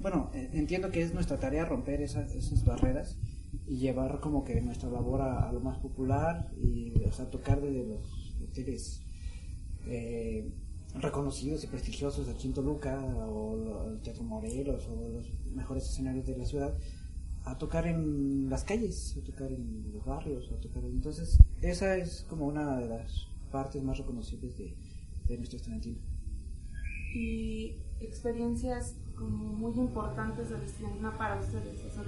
bueno, 0.00 0.30
eh, 0.34 0.50
entiendo 0.52 0.90
que 0.90 1.02
es 1.02 1.14
nuestra 1.14 1.38
tarea 1.38 1.64
romper 1.64 2.02
esas, 2.02 2.64
barreras 2.64 3.16
y 3.66 3.76
llevar 3.76 4.20
como 4.20 4.44
que 4.44 4.60
nuestra 4.60 4.90
labor 4.90 5.22
a, 5.22 5.48
a 5.48 5.52
lo 5.52 5.60
más 5.60 5.78
popular 5.78 6.50
y, 6.56 6.92
o 7.04 7.12
sea, 7.12 7.30
tocar 7.30 7.60
desde 7.60 7.86
los 7.86 8.36
hoteles 8.42 9.02
eh, 9.86 10.50
reconocidos 10.94 11.64
y 11.64 11.66
prestigiosos 11.66 12.28
aquí 12.28 12.48
en 12.48 12.54
Toluca 12.54 12.98
o 13.00 13.88
el 13.88 14.00
Teatro 14.00 14.22
Morelos 14.24 14.86
o 14.88 15.08
los 15.08 15.26
mejores 15.54 15.84
escenarios 15.84 16.26
de 16.26 16.36
la 16.36 16.44
ciudad 16.44 16.74
a 17.44 17.58
tocar 17.58 17.86
en 17.86 18.48
las 18.48 18.64
calles, 18.64 19.16
a 19.20 19.24
tocar 19.24 19.50
en 19.50 19.92
los 19.92 20.04
barrios, 20.04 20.50
a 20.52 20.60
tocar 20.60 20.84
entonces 20.84 21.38
esa 21.60 21.96
es 21.96 22.24
como 22.28 22.46
una 22.46 22.78
de 22.78 22.88
las 22.88 23.26
partes 23.50 23.82
más 23.82 23.98
reconocibles 23.98 24.56
de, 24.56 24.76
de 25.26 25.36
nuestra 25.36 25.56
estudiantina. 25.56 25.98
y 27.14 27.76
experiencias 28.00 28.96
como 29.14 29.52
muy 29.52 29.78
importantes 29.78 30.50
de 30.50 30.58
la 30.58 30.64
estudiantina 30.64 31.16
para 31.16 31.40
ustedes. 31.40 31.80
O 31.96 32.02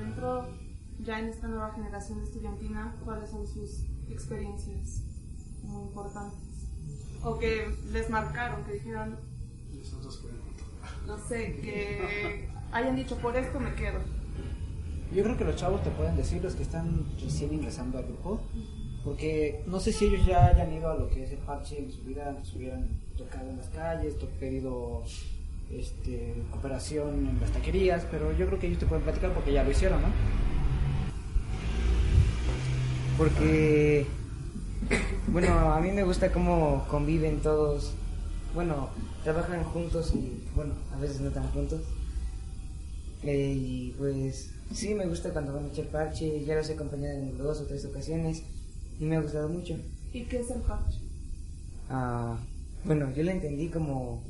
ya 1.01 1.19
en 1.19 1.27
esta 1.27 1.49
nueva 1.49 1.73
generación 1.73 2.19
de 2.19 2.25
estudiantina, 2.25 2.97
¿cuáles 3.05 3.31
son 3.31 3.47
sus 3.47 3.85
experiencias 4.09 5.03
muy 5.63 5.83
importantes? 5.83 6.54
O 7.23 7.39
que 7.39 7.75
les 7.93 8.11
marcaron, 8.11 8.65
que 8.65 8.73
dijeron, 8.75 9.17
no 11.07 11.19
sé, 11.19 11.57
que 11.61 12.49
hayan 12.73 12.97
dicho, 12.97 13.17
por 13.19 13.37
esto 13.37 13.61
me 13.61 13.75
quedo. 13.75 14.01
Yo 15.13 15.23
creo 15.23 15.37
que 15.37 15.45
los 15.45 15.57
chavos 15.57 15.83
te 15.83 15.91
pueden 15.91 16.17
decir, 16.17 16.43
los 16.43 16.55
que 16.55 16.63
están 16.63 17.07
recién 17.21 17.53
ingresando 17.53 17.99
al 17.99 18.05
grupo, 18.05 18.41
porque 19.05 19.63
no 19.67 19.79
sé 19.79 19.93
si 19.93 20.07
ellos 20.07 20.27
ya 20.27 20.47
hayan 20.47 20.73
ido 20.73 20.91
a 20.91 20.95
lo 20.97 21.09
que 21.09 21.25
es 21.25 21.31
el 21.31 21.39
parche 21.39 21.79
en 21.79 21.93
su 21.93 22.03
vida, 22.03 22.29
antes 22.29 22.53
hubieran 22.55 22.89
tocado 23.17 23.51
en 23.51 23.59
las 23.59 23.69
calles, 23.69 24.15
pedido 24.41 25.05
este, 25.71 26.43
cooperación 26.51 27.27
en 27.29 27.41
las 27.41 27.51
taquerías, 27.51 28.07
pero 28.11 28.33
yo 28.33 28.47
creo 28.47 28.59
que 28.59 28.67
ellos 28.67 28.79
te 28.79 28.87
pueden 28.87 29.05
platicar 29.05 29.33
porque 29.33 29.53
ya 29.53 29.63
lo 29.63 29.71
hicieron, 29.71 30.03
¿no? 30.03 30.09
Porque, 33.17 34.07
bueno, 35.29 35.73
a 35.73 35.81
mí 35.81 35.91
me 35.93 36.05
gusta 36.05 36.33
cómo 36.33 36.87
conviven 36.89 37.41
todos. 37.41 37.93
Bueno, 38.55 38.91
trabajan 39.23 39.65
juntos 39.65 40.13
y, 40.15 40.45
bueno, 40.55 40.75
a 40.93 40.99
veces 40.99 41.21
no 41.21 41.31
tan 41.31 41.49
juntos. 41.51 41.81
Eh, 43.23 43.55
y 43.57 43.95
pues, 43.99 44.51
sí, 44.73 44.95
me 44.95 45.07
gusta 45.07 45.31
cuando 45.31 45.55
van 45.55 45.65
a 45.65 45.69
echar 45.69 45.87
parche. 45.87 46.45
Ya 46.45 46.55
los 46.55 46.69
he 46.69 46.75
acompañado 46.75 47.19
en 47.19 47.37
dos 47.39 47.61
o 47.61 47.65
tres 47.65 47.85
ocasiones 47.85 48.43
y 49.01 49.05
me 49.05 49.17
ha 49.17 49.21
gustado 49.21 49.49
mucho. 49.49 49.77
¿Y 50.13 50.25
qué 50.25 50.41
es 50.41 50.51
el 50.51 50.61
parche? 50.63 50.99
Ah, 51.89 52.39
bueno, 52.85 53.13
yo 53.13 53.23
lo 53.23 53.31
entendí 53.31 53.69
como 53.69 54.23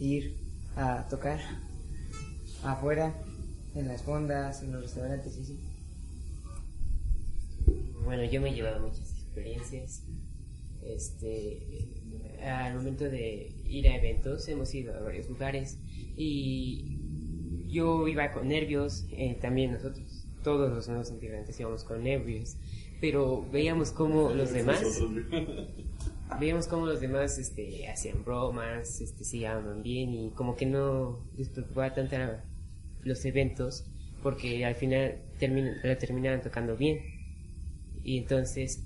ir 0.00 0.36
a 0.76 1.06
tocar 1.08 1.38
afuera, 2.64 3.14
en 3.74 3.88
las 3.88 4.02
fondas, 4.02 4.62
en 4.62 4.72
los 4.72 4.82
restaurantes 4.82 5.36
y 5.36 5.42
así. 5.42 5.60
Bueno, 8.04 8.24
yo 8.24 8.40
me 8.40 8.50
he 8.50 8.54
llevado 8.54 8.80
muchas 8.80 9.07
experiencias. 9.38 10.04
Este, 10.82 12.02
al 12.42 12.74
momento 12.76 13.04
de 13.04 13.52
ir 13.64 13.88
a 13.88 13.96
eventos, 13.96 14.48
hemos 14.48 14.74
ido 14.74 14.94
a 14.94 15.00
varios 15.00 15.28
lugares 15.28 15.78
y 16.16 16.98
yo 17.68 18.06
iba 18.08 18.32
con 18.32 18.48
nervios, 18.48 19.06
eh, 19.10 19.36
también 19.40 19.72
nosotros, 19.72 20.26
todos 20.42 20.72
los 20.72 20.88
nuevos 20.88 21.10
integrantes 21.10 21.58
íbamos 21.60 21.84
con 21.84 22.04
nervios, 22.04 22.56
pero 23.00 23.44
veíamos 23.50 23.90
cómo 23.90 24.30
los 24.30 24.52
demás, 24.52 24.82
veíamos 26.40 26.68
cómo 26.68 26.86
los 26.86 27.00
demás 27.00 27.38
este, 27.38 27.88
hacían 27.88 28.24
bromas, 28.24 29.00
este, 29.00 29.24
se 29.24 29.40
llamaban 29.40 29.82
bien 29.82 30.14
y 30.14 30.30
como 30.30 30.56
que 30.56 30.64
no 30.64 31.24
les 31.36 31.48
preocupaba 31.48 31.92
tanto 31.92 32.16
los 33.02 33.24
eventos 33.24 33.84
porque 34.22 34.64
al 34.64 34.74
final 34.74 35.22
termin 35.38 35.72
la 35.82 35.96
terminaban 35.98 36.42
tocando 36.42 36.76
bien. 36.76 36.98
Y 38.02 38.18
entonces 38.18 38.84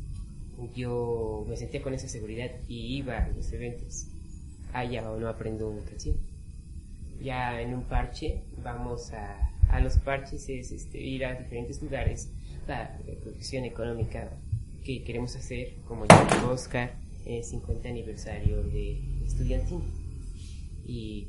yo 0.74 1.44
me 1.48 1.56
sentía 1.56 1.82
con 1.82 1.94
esa 1.94 2.08
seguridad 2.08 2.50
y 2.68 2.96
iba 2.96 3.18
a 3.18 3.28
los 3.28 3.52
eventos. 3.52 4.06
Allá 4.72 5.10
o 5.10 5.18
no 5.18 5.28
aprendo 5.28 5.68
una 5.68 5.82
canción. 5.82 6.16
Ya 7.22 7.60
en 7.60 7.74
un 7.74 7.82
parche, 7.84 8.42
vamos 8.62 9.12
a, 9.12 9.52
a 9.68 9.80
los 9.80 9.98
parches, 9.98 10.48
es 10.48 10.72
este, 10.72 11.00
ir 11.00 11.24
a 11.24 11.34
diferentes 11.34 11.80
lugares, 11.82 12.30
la, 12.66 12.98
producción 13.22 13.64
económica 13.64 14.30
que 14.84 15.04
queremos 15.04 15.36
hacer, 15.36 15.74
como 15.86 16.06
ya 16.06 16.46
Oscar, 16.48 16.94
el 17.24 17.44
50 17.44 17.88
aniversario 17.88 18.62
de 18.62 19.24
estudiantil. 19.24 19.80
Y 20.84 21.28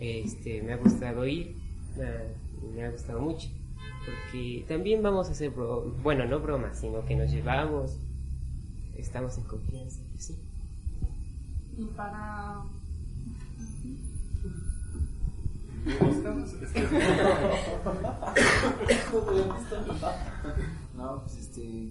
este, 0.00 0.62
me 0.62 0.74
ha 0.74 0.76
gustado 0.76 1.26
ir, 1.26 1.56
me 2.74 2.84
ha 2.84 2.90
gustado 2.90 3.20
mucho 3.20 3.48
porque 4.04 4.64
también 4.68 5.02
vamos 5.02 5.28
a 5.28 5.32
hacer 5.32 5.50
bueno 5.50 6.26
no 6.26 6.40
bromas 6.40 6.78
sino 6.78 7.04
que 7.04 7.16
nos 7.16 7.30
llevamos 7.30 7.98
estamos 8.96 9.36
en 9.38 9.44
confianza 9.44 10.00
sí 10.18 10.36
Y 11.76 11.84
para... 11.86 12.62
No, 20.96 21.20
pues 21.20 21.38
este. 21.38 21.90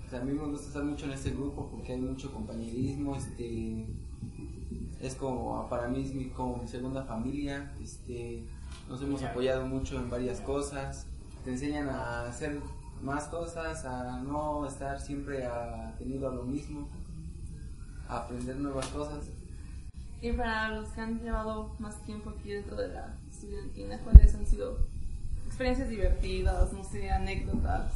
pues 0.00 0.20
a 0.20 0.24
mí 0.24 0.32
me 0.32 0.44
gusta 0.46 0.66
estar 0.66 0.84
mucho 0.84 1.06
en 1.06 1.12
este 1.12 1.30
grupo 1.30 1.68
porque 1.70 1.92
hay 1.92 2.00
mucho 2.00 2.32
compañerismo. 2.32 3.16
Este. 3.16 3.86
Es 5.00 5.14
como, 5.14 5.68
para 5.68 5.88
mí 5.88 6.02
es 6.02 6.12
mi, 6.12 6.26
como 6.26 6.58
mi 6.58 6.68
segunda 6.68 7.04
familia. 7.04 7.72
Este. 7.82 8.44
Nos 8.88 9.00
hemos 9.02 9.22
apoyado 9.22 9.66
mucho 9.66 9.96
en 9.96 10.10
varias 10.10 10.40
cosas. 10.40 11.06
Te 11.48 11.54
enseñan 11.54 11.88
a 11.88 12.26
hacer 12.26 12.60
más 13.00 13.24
cosas, 13.28 13.86
a 13.86 14.18
no 14.18 14.66
estar 14.66 15.00
siempre 15.00 15.46
atenido 15.46 16.28
a 16.28 16.34
lo 16.34 16.42
mismo, 16.42 16.90
a 18.06 18.18
aprender 18.18 18.56
nuevas 18.56 18.86
cosas. 18.88 19.30
Y 20.20 20.32
para 20.32 20.72
los 20.72 20.90
que 20.90 21.00
han 21.00 21.22
llevado 21.22 21.74
más 21.78 22.04
tiempo 22.04 22.34
aquí 22.38 22.50
dentro 22.50 22.76
de 22.76 22.88
la 22.88 23.16
estudiantina, 23.30 23.98
¿cuáles 24.00 24.34
han 24.34 24.46
sido 24.46 24.86
experiencias 25.46 25.88
divertidas, 25.88 26.70
no 26.74 26.84
sé, 26.84 27.10
anécdotas 27.10 27.94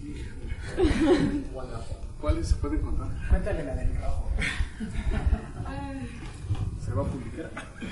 ¿Cuáles 2.20 2.46
se 2.46 2.54
pueden 2.54 2.82
contar? 2.82 3.08
Cuéntale 3.30 3.64
la 3.64 3.74
del 3.74 3.96
rojo. 3.96 4.30
¿Se 6.80 6.94
va 6.94 7.02
a 7.02 7.06
publicar? 7.06 7.50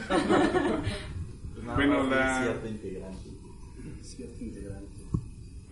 Nada 1.64 1.74
bueno, 1.74 2.04
la... 2.04 2.44
cierto 2.44 2.68
integrante. 2.68 3.30
Cierto 4.02 4.44
integrante. 4.44 4.99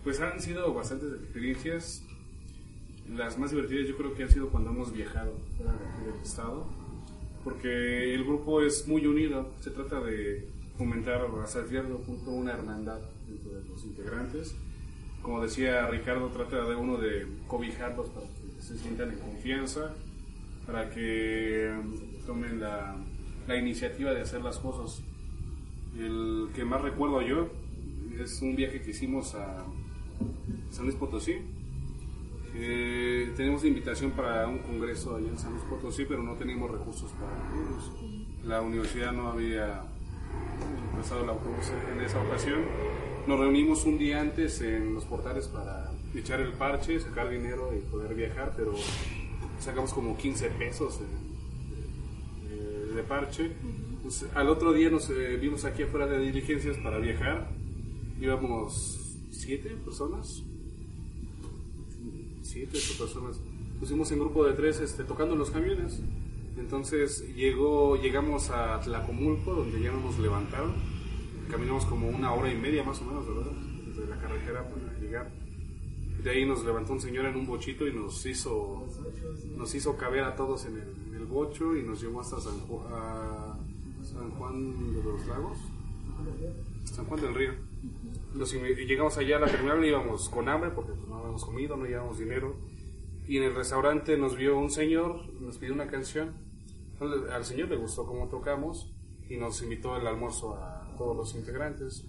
Pues 0.03 0.19
han 0.21 0.39
sido 0.39 0.73
bastantes 0.73 1.13
experiencias. 1.13 2.03
Las 3.15 3.37
más 3.37 3.51
divertidas 3.51 3.87
yo 3.87 3.97
creo 3.97 4.13
que 4.13 4.23
han 4.23 4.29
sido 4.29 4.49
cuando 4.49 4.69
hemos 4.69 4.93
viajado 4.93 5.33
fuera 5.57 5.73
del 5.73 6.21
estado. 6.21 6.67
Porque 7.43 8.13
el 8.13 8.23
grupo 8.23 8.61
es 8.61 8.87
muy 8.87 9.05
unido. 9.05 9.51
Se 9.61 9.71
trata 9.71 9.99
de 10.01 10.47
fomentar 10.77 11.25
hasta 11.43 11.65
cierto 11.67 11.97
punto 11.99 12.31
una 12.31 12.53
hermandad 12.53 12.99
dentro 13.27 13.51
de 13.51 13.67
los 13.67 13.83
integrantes. 13.83 14.55
Como 15.21 15.41
decía 15.41 15.87
Ricardo, 15.87 16.29
trata 16.29 16.63
de 16.63 16.75
uno 16.75 16.97
de 16.97 17.27
cobijarlos 17.47 18.07
para 18.09 18.25
que 18.27 18.61
se 18.61 18.77
sientan 18.77 19.11
en 19.11 19.19
confianza, 19.19 19.93
para 20.65 20.89
que 20.89 21.73
um, 21.77 22.25
tomen 22.25 22.61
la, 22.61 22.95
la 23.47 23.57
iniciativa 23.57 24.13
de 24.13 24.21
hacer 24.21 24.41
las 24.41 24.57
cosas. 24.59 25.01
El 25.97 26.49
que 26.55 26.63
más 26.63 26.81
recuerdo 26.81 27.21
yo 27.21 27.49
es 28.17 28.41
un 28.41 28.55
viaje 28.55 28.81
que 28.81 28.91
hicimos 28.91 29.35
a 29.35 29.65
San 30.71 30.85
Luis 30.85 30.95
Potosí. 30.97 31.35
Eh, 32.55 33.31
tenemos 33.37 33.63
invitación 33.63 34.11
para 34.11 34.47
un 34.47 34.59
congreso 34.59 35.15
allá 35.15 35.29
en 35.29 35.37
San 35.37 35.51
Luis 35.51 35.63
Potosí, 35.65 36.05
pero 36.07 36.23
no 36.23 36.33
teníamos 36.35 36.71
recursos 36.71 37.11
para 37.13 37.31
irnos. 37.55 37.91
La 38.45 38.61
universidad 38.61 39.11
no 39.11 39.29
había 39.29 39.83
empezado 40.91 41.23
el 41.23 41.29
autobús 41.29 41.71
en 41.93 42.01
esa 42.01 42.21
ocasión. 42.21 42.61
Nos 43.27 43.39
reunimos 43.39 43.85
un 43.85 43.97
día 43.97 44.21
antes 44.21 44.61
en 44.61 44.93
los 44.93 45.05
portales 45.05 45.47
para 45.47 45.91
echar 46.15 46.39
el 46.41 46.53
parche, 46.53 46.99
sacar 46.99 47.29
dinero 47.29 47.71
y 47.75 47.79
poder 47.89 48.15
viajar, 48.15 48.53
pero 48.57 48.73
sacamos 49.59 49.93
como 49.93 50.17
15 50.17 50.49
pesos 50.51 50.99
de, 50.99 52.55
de- 52.55 52.93
de 52.95 53.03
parche. 53.03 53.51
Pues, 54.01 54.25
al 54.33 54.49
otro 54.49 54.73
día 54.73 54.89
nos 54.89 55.09
eh, 55.11 55.37
vimos 55.39 55.65
aquí 55.65 55.83
afuera 55.83 56.07
de 56.07 56.17
diligencias 56.19 56.77
para 56.77 56.97
viajar. 56.97 57.49
Íbamos 58.19 58.98
siete 59.39 59.69
personas, 59.85 60.43
siete, 62.41 62.77
personas. 62.97 63.39
Pusimos 63.79 64.11
en 64.11 64.19
grupo 64.19 64.45
de 64.45 64.53
tres 64.53 64.81
este, 64.81 65.05
tocando 65.05 65.35
los 65.35 65.49
camiones. 65.49 66.01
Entonces 66.57 67.33
llegó, 67.35 67.95
llegamos 67.95 68.49
a 68.49 68.81
Tlacomulco, 68.81 69.53
donde 69.53 69.81
ya 69.81 69.91
no 69.93 70.01
nos 70.01 70.19
levantaron. 70.19 70.73
Caminamos 71.49 71.85
como 71.85 72.09
una 72.09 72.33
hora 72.33 72.51
y 72.51 72.57
media 72.57 72.83
más 72.83 73.01
o 73.01 73.05
menos, 73.05 73.25
¿verdad? 73.25 73.51
De 73.51 74.07
la 74.07 74.17
carretera 74.17 74.67
para 74.67 74.99
llegar. 74.99 75.31
De 76.21 76.29
ahí 76.29 76.45
nos 76.45 76.65
levantó 76.65 76.91
un 76.91 76.99
señor 76.99 77.25
en 77.25 77.37
un 77.37 77.47
bochito 77.47 77.87
y 77.87 77.93
nos 77.93 78.25
hizo, 78.25 78.85
nos 79.55 79.73
hizo 79.73 79.95
caber 79.95 80.25
a 80.25 80.35
todos 80.35 80.65
en 80.65 80.75
el, 81.15 81.25
bocho 81.25 81.77
y 81.77 81.83
nos 81.83 82.01
llevó 82.01 82.21
hasta 82.21 82.41
San 82.41 82.59
Juan 84.37 84.93
de 84.95 85.03
los 85.03 85.27
Lagos. 85.27 85.59
San 86.85 87.05
Juan 87.05 87.21
del 87.21 87.35
Río. 87.35 87.68
Llegamos 88.87 89.17
allá 89.17 89.37
a 89.37 89.39
la 89.39 89.47
terminal 89.47 89.83
íbamos 89.83 90.29
con 90.29 90.47
hambre 90.49 90.71
porque 90.71 90.93
pues, 90.93 91.07
no 91.07 91.17
habíamos 91.17 91.45
comido, 91.45 91.75
no 91.77 91.85
llevábamos 91.85 92.19
dinero. 92.19 92.55
Y 93.27 93.37
en 93.37 93.43
el 93.43 93.55
restaurante 93.55 94.17
nos 94.17 94.35
vio 94.35 94.57
un 94.57 94.69
señor, 94.69 95.27
nos 95.41 95.57
pidió 95.57 95.73
una 95.73 95.87
canción. 95.87 96.33
Al 96.99 97.29
al 97.31 97.45
señor 97.45 97.69
le 97.69 97.77
gustó 97.77 98.05
cómo 98.05 98.27
tocamos 98.27 98.91
y 99.29 99.37
nos 99.37 99.61
invitó 99.61 99.95
el 99.97 100.05
almuerzo 100.07 100.55
a 100.55 100.95
todos 100.97 101.15
los 101.15 101.35
integrantes. 101.35 102.05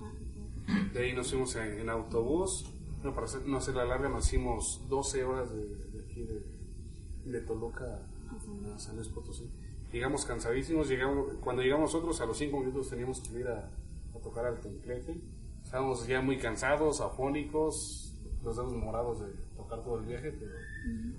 De 0.92 1.00
ahí 1.04 1.12
nos 1.14 1.30
fuimos 1.30 1.54
en, 1.56 1.78
en 1.80 1.88
autobús. 1.90 2.72
Para 3.02 3.24
hacer- 3.24 3.46
no 3.46 3.56
hacer 3.56 3.74
la 3.76 3.84
larga, 3.86 4.08
nos 4.10 4.26
hicimos 4.26 4.86
12 4.88 5.24
horas 5.24 5.50
de, 5.54 5.64
de 5.66 6.04
aquí 6.04 6.22
de, 6.22 6.42
de 7.24 7.40
Toluca 7.40 8.06
a 8.74 8.78
San 8.78 8.96
Luis 8.96 9.08
Potosí. 9.08 9.50
Llegamos 9.92 10.24
cansadísimos, 10.26 10.88
llegamos, 10.88 11.32
cuando 11.40 11.62
llegamos 11.62 11.92
nosotros 11.92 12.20
a 12.20 12.26
los 12.26 12.36
5 12.36 12.60
minutos 12.60 12.90
teníamos 12.90 13.20
que 13.20 13.40
ir 13.40 13.48
a, 13.48 13.70
a 14.14 14.18
tocar 14.22 14.44
al 14.46 14.60
templete. 14.60 15.18
Estábamos 15.70 16.04
ya 16.08 16.20
muy 16.20 16.36
cansados, 16.36 17.00
afónicos, 17.00 18.12
los 18.42 18.56
dedos 18.56 18.72
morados 18.74 19.20
de 19.20 19.26
tocar 19.56 19.84
todo 19.84 20.00
el 20.00 20.04
viaje, 20.06 20.32
pero 20.32 20.50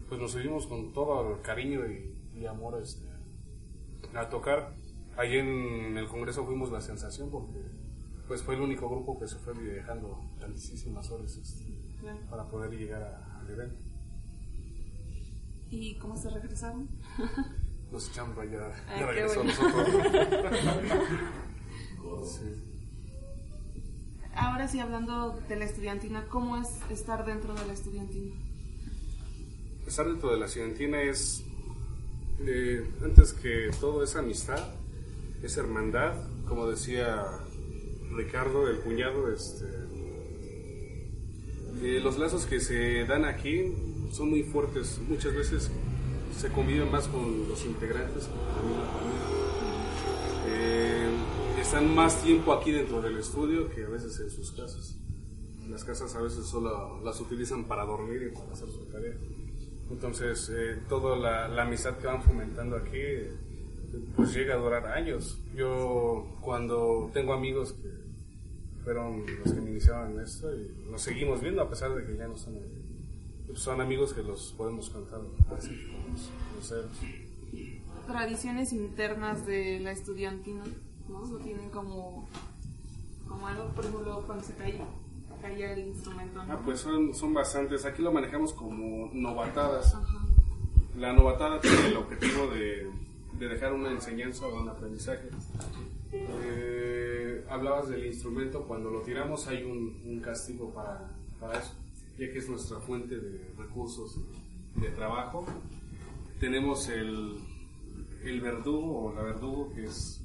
pues 0.10 0.20
nos 0.20 0.34
subimos 0.34 0.68
con 0.68 0.92
todo 0.92 1.36
el 1.36 1.42
cariño 1.42 1.80
y, 1.88 2.14
y 2.38 2.46
amor 2.46 2.78
este, 2.82 3.08
a 4.14 4.28
tocar. 4.28 4.76
Allí 5.16 5.38
en 5.38 5.98
el 5.98 6.06
Congreso 6.10 6.46
fuimos 6.46 6.70
la 6.70 6.82
sensación 6.82 7.30
porque 7.32 7.62
pues 8.28 8.44
fue 8.44 8.56
el 8.56 8.62
único 8.62 8.90
grupo 8.90 9.18
que 9.18 9.26
se 9.26 9.38
fue 9.38 9.54
dejando 9.54 10.20
tantísimas 10.38 11.10
horas 11.12 11.38
este, 11.38 11.74
para 12.30 12.44
poder 12.50 12.72
llegar 12.72 13.04
a- 13.04 13.40
al 13.40 13.50
evento. 13.50 13.80
¿Y 15.70 15.96
cómo 15.98 16.18
se 16.18 16.30
regresaron? 16.30 16.90
Nos 17.90 18.10
echamos 18.10 18.38
allá 18.38 18.68
de 18.68 18.74
qué 18.98 19.06
regreso 19.06 19.44
bueno. 19.46 19.54
nosotros. 19.54 19.88
Sí. 22.30 22.68
Ahora 24.36 24.68
sí, 24.68 24.80
hablando 24.80 25.40
de 25.50 25.56
la 25.58 25.66
estudiantina, 25.66 26.26
¿cómo 26.30 26.58
es 26.58 26.70
estar 26.90 27.26
dentro 27.26 27.54
de 27.54 27.66
la 27.66 27.74
estudiantina? 27.74 28.34
Estar 29.86 30.08
dentro 30.08 30.32
de 30.32 30.40
la 30.40 30.46
estudiantina 30.46 31.02
es, 31.02 31.44
eh, 32.40 32.90
antes 33.04 33.34
que 33.34 33.72
todo, 33.80 34.04
es 34.04 34.16
amistad, 34.16 34.74
es 35.44 35.58
hermandad, 35.58 36.14
como 36.48 36.68
decía 36.68 37.26
Ricardo, 38.16 38.70
el 38.70 38.80
cuñado, 38.80 39.32
este, 39.34 39.66
eh, 41.82 42.00
los 42.02 42.18
lazos 42.18 42.46
que 42.46 42.60
se 42.60 43.06
dan 43.06 43.26
aquí 43.26 43.74
son 44.12 44.30
muy 44.30 44.44
fuertes, 44.44 45.00
muchas 45.10 45.34
veces 45.34 45.72
se 46.38 46.50
conviven 46.50 46.90
más 46.90 47.08
con 47.08 47.50
los 47.50 47.66
integrantes 47.66 48.26
con 48.26 48.72
la 48.72 48.86
familia. 48.86 49.22
Eh, 50.48 51.10
están 51.72 51.96
más 51.96 52.22
tiempo 52.22 52.52
aquí 52.52 52.70
dentro 52.70 53.02
del 53.02 53.18
estudio 53.18 53.70
que 53.70 53.86
a 53.86 53.88
veces 53.88 54.20
en 54.20 54.30
sus 54.30 54.52
casas. 54.52 55.00
Las 55.70 55.86
casas 55.86 56.14
a 56.18 56.22
veces 56.22 56.46
solo 56.46 57.00
las 57.02 57.22
utilizan 57.22 57.64
para 57.64 57.86
dormir 57.86 58.24
y 58.24 58.38
para 58.38 58.52
hacer 58.52 58.68
su 58.68 58.84
tarea. 58.88 59.16
Entonces, 59.90 60.52
eh, 60.54 60.82
toda 60.90 61.16
la, 61.16 61.48
la 61.48 61.64
amistad 61.64 61.98
que 61.98 62.08
van 62.08 62.22
fomentando 62.24 62.76
aquí, 62.76 62.98
eh, 62.98 63.32
pues 64.18 64.34
llega 64.34 64.56
a 64.56 64.58
durar 64.58 64.86
años. 64.88 65.40
Yo 65.56 66.28
cuando 66.42 67.10
tengo 67.14 67.32
amigos 67.32 67.72
que 67.72 67.90
fueron 68.84 69.24
los 69.26 69.54
que 69.54 69.62
me 69.62 69.72
iniciaron 69.72 70.12
en 70.12 70.26
esto 70.26 70.54
y 70.54 70.92
nos 70.92 71.02
seguimos 71.02 71.40
viendo 71.40 71.62
a 71.62 71.70
pesar 71.70 71.96
de 71.96 72.06
que 72.06 72.18
ya 72.18 72.28
no 72.28 72.36
son 72.36 72.58
aquí. 72.58 73.46
Pues 73.48 73.60
son 73.60 73.80
amigos 73.80 74.14
que 74.14 74.24
los 74.24 74.54
podemos 74.58 74.90
contar 74.90 75.22
así, 75.58 75.70
podemos 75.90 76.30
conocerlos. 76.50 76.98
Tradiciones 78.08 78.74
internas 78.74 79.46
de 79.46 79.80
la 79.80 79.94
estudiantina, 79.94 80.64
¿no? 81.12 81.26
Lo 81.26 81.38
tienen 81.38 81.70
como, 81.70 82.28
como 83.28 83.48
algo, 83.48 83.68
por 83.70 83.86
ejemplo, 83.86 84.24
cuando 84.26 84.44
se 84.44 84.54
caía, 84.56 84.86
caía 85.42 85.74
el 85.74 85.88
instrumento, 85.88 86.44
¿no? 86.44 86.54
Ah, 86.54 86.60
pues 86.64 86.80
son, 86.80 87.14
son 87.14 87.34
bastantes. 87.34 87.86
Aquí 87.86 88.02
lo 88.02 88.12
manejamos 88.12 88.54
como 88.54 89.10
novatadas. 89.14 89.94
Ajá. 89.96 90.26
La 90.98 91.14
novatada 91.14 91.60
tiene 91.62 91.88
el 91.88 91.98
objetivo 91.98 92.48
de, 92.48 92.90
de 93.40 93.48
dejar 93.48 93.74
una 93.74 93.92
enseñanza 93.92 94.46
o 94.46 94.62
un 94.62 94.70
aprendizaje. 94.70 95.30
Eh, 96.12 97.46
hablabas 97.50 97.88
del 97.90 98.06
instrumento, 98.06 98.64
cuando 98.68 98.92
lo 98.92 99.02
tiramos 99.02 99.48
hay 99.48 99.64
un, 99.64 100.02
un 100.06 100.20
castigo 100.20 100.74
para, 100.74 101.10
para 101.40 101.58
eso, 101.58 101.74
ya 102.20 102.32
que 102.32 102.38
es 102.38 102.50
nuestra 102.50 102.80
fuente 102.82 103.18
de 103.18 103.54
recursos 103.58 104.20
de 104.76 104.90
trabajo. 104.90 105.46
Tenemos 106.40 106.90
el, 106.90 107.38
el 108.24 108.42
verdugo 108.42 109.06
o 109.06 109.14
la 109.14 109.22
verdugo, 109.24 109.72
que 109.74 109.86
es, 109.86 110.21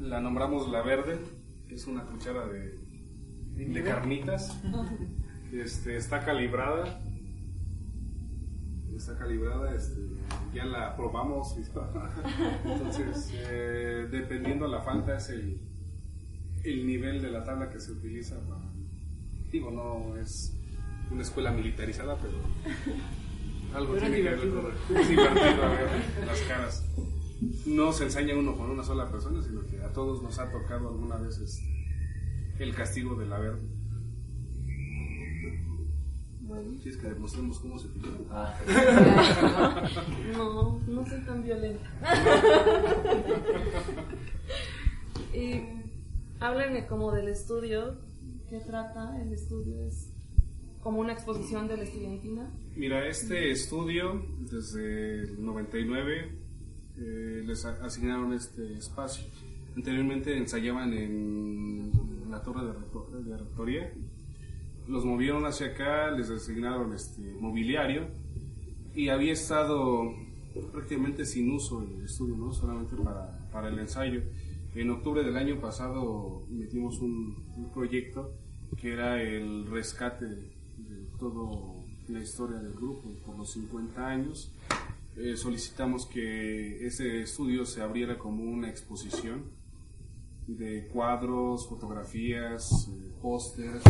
la 0.00 0.20
nombramos 0.20 0.68
la 0.70 0.82
verde, 0.82 1.18
es 1.68 1.86
una 1.86 2.04
cuchara 2.04 2.46
de, 2.46 2.78
de 3.56 3.82
carnitas. 3.82 4.60
Este, 5.52 5.96
está 5.96 6.24
calibrada. 6.24 7.00
Está 8.96 9.18
calibrada, 9.18 9.74
este, 9.74 10.00
ya 10.54 10.64
la 10.64 10.96
probamos. 10.96 11.56
y- 11.58 11.64
Entonces, 12.70 13.32
eh, 13.34 14.06
dependiendo 14.10 14.68
la 14.68 14.82
falta, 14.82 15.16
es 15.16 15.30
el, 15.30 15.60
el 16.62 16.86
nivel 16.86 17.20
de 17.20 17.30
la 17.30 17.42
tabla 17.44 17.68
que 17.70 17.80
se 17.80 17.92
utiliza 17.92 18.36
para. 18.48 18.62
Digo, 19.50 19.70
no 19.70 20.16
es 20.16 20.56
una 21.10 21.22
escuela 21.22 21.50
militarizada, 21.50 22.16
pero 22.18 22.34
algo 23.76 23.94
Pero 23.94 24.06
tiene 24.06 24.16
que 24.22 24.22
ver 24.30 24.50
con 24.50 26.26
las 26.26 26.40
caras. 26.42 26.84
No 27.66 27.92
se 27.92 28.04
ensaña 28.04 28.36
uno 28.36 28.56
con 28.56 28.70
una 28.70 28.82
sola 28.82 29.10
persona, 29.10 29.42
sino 29.42 29.66
que 29.66 29.82
a 29.82 29.92
todos 29.92 30.22
nos 30.22 30.38
ha 30.38 30.50
tocado 30.50 30.88
alguna 30.88 31.16
vez 31.16 31.38
este, 31.38 31.62
el 32.58 32.74
castigo 32.74 33.14
de 33.16 33.26
la 33.26 33.38
verde. 33.38 33.62
Bueno. 36.40 36.78
Si 36.78 36.90
es 36.90 36.96
que 36.98 37.08
demostremos 37.08 37.58
cómo 37.58 37.78
se 37.78 37.88
utiliza. 37.88 38.58
No, 40.36 40.78
no 40.86 41.06
soy 41.06 41.24
tan 41.24 41.42
violenta. 41.42 41.90
y 45.34 45.62
háblenme 46.40 46.86
como 46.86 47.12
del 47.12 47.28
estudio, 47.28 47.98
¿qué 48.48 48.60
trata 48.60 49.20
el 49.22 49.32
estudio? 49.32 49.82
Es 49.84 50.12
como 50.80 51.00
una 51.00 51.14
exposición 51.14 51.66
de 51.66 51.78
la 51.78 51.84
estudiantina. 51.84 52.52
Mira, 52.76 53.08
este 53.08 53.50
estudio, 53.50 54.22
desde 54.40 55.22
el 55.22 55.44
99, 55.44 56.43
eh, 56.98 57.42
les 57.44 57.64
asignaron 57.64 58.32
este 58.32 58.74
espacio. 58.74 59.24
Anteriormente 59.76 60.36
ensayaban 60.36 60.92
en 60.92 61.90
la 62.30 62.42
torre 62.42 62.62
de, 62.66 63.30
de 63.30 63.36
rectoría. 63.36 63.92
Los 64.86 65.04
movieron 65.04 65.46
hacia 65.46 65.68
acá, 65.68 66.10
les 66.10 66.30
asignaron 66.30 66.92
este 66.92 67.22
mobiliario 67.40 68.08
y 68.94 69.08
había 69.08 69.32
estado 69.32 70.12
prácticamente 70.72 71.24
sin 71.24 71.50
uso 71.50 71.82
el 71.82 72.04
estudio, 72.04 72.36
¿no? 72.36 72.52
solamente 72.52 72.94
para, 72.96 73.48
para 73.50 73.68
el 73.68 73.78
ensayo. 73.78 74.22
En 74.74 74.90
octubre 74.90 75.22
del 75.22 75.36
año 75.36 75.60
pasado 75.60 76.46
metimos 76.50 77.00
un, 77.00 77.44
un 77.56 77.72
proyecto 77.72 78.34
que 78.76 78.92
era 78.92 79.20
el 79.22 79.66
rescate 79.66 80.26
de, 80.26 80.36
de 80.36 81.06
toda 81.18 81.84
la 82.08 82.20
historia 82.20 82.58
del 82.58 82.74
grupo 82.74 83.08
por 83.24 83.38
los 83.38 83.52
50 83.52 84.06
años. 84.06 84.52
Eh, 85.16 85.36
solicitamos 85.36 86.06
que 86.06 86.84
ese 86.84 87.22
estudio 87.22 87.64
se 87.64 87.82
abriera 87.82 88.18
como 88.18 88.42
una 88.42 88.68
exposición 88.68 89.44
de 90.48 90.88
cuadros, 90.88 91.68
fotografías, 91.68 92.88
eh, 92.88 93.12
pósters, 93.22 93.82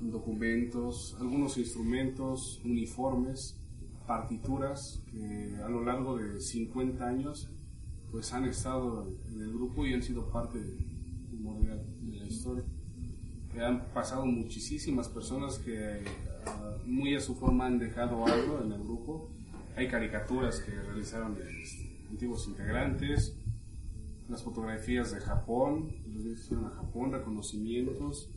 documentos, 0.00 1.16
algunos 1.20 1.58
instrumentos, 1.58 2.60
uniformes, 2.64 3.60
partituras 4.06 5.02
que 5.10 5.56
a 5.62 5.68
lo 5.68 5.84
largo 5.84 6.16
de 6.16 6.40
50 6.40 7.06
años 7.06 7.50
pues 8.10 8.32
han 8.32 8.44
estado 8.46 9.08
en 9.30 9.40
el 9.40 9.52
grupo 9.52 9.86
y 9.86 9.94
han 9.94 10.02
sido 10.02 10.30
parte 10.30 10.58
de, 10.58 10.76
de 10.76 12.16
la 12.16 12.26
historia. 12.26 12.64
Que 13.52 13.60
han 13.60 13.92
pasado 13.92 14.24
muchísimas 14.24 15.08
personas 15.08 15.58
que 15.58 16.04
ah, 16.46 16.78
muy 16.86 17.14
a 17.14 17.20
su 17.20 17.34
forma 17.34 17.66
han 17.66 17.78
dejado 17.78 18.26
algo 18.26 18.60
en 18.62 18.72
el 18.72 18.82
grupo. 18.82 19.30
Hay 19.76 19.88
caricaturas 19.88 20.60
que 20.60 20.72
realizaron 20.72 21.36
este, 21.62 22.06
antiguos 22.10 22.46
integrantes, 22.46 23.36
las 24.28 24.42
fotografías 24.42 25.12
de 25.12 25.20
Japón, 25.20 25.90
fueron 26.48 26.66
a 26.66 26.70
Japón, 26.70 27.12
reconocimientos. 27.12 28.30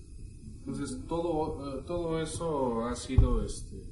Entonces 0.60 1.00
todo, 1.08 1.80
eh, 1.80 1.84
todo 1.86 2.21
eso 2.21 2.86
ha 2.86 2.95
sido 2.95 3.43
este, 3.45 3.84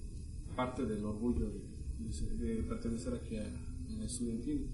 parte 0.55 0.85
del 0.85 1.05
orgullo 1.05 1.47
de, 1.47 1.61
de 1.99 2.55
de 2.55 2.63
pertenecer 2.63 3.13
aquí 3.13 3.37
a, 3.37 3.43
a 3.43 3.97
la 3.99 4.05
estudiantina. 4.05 4.65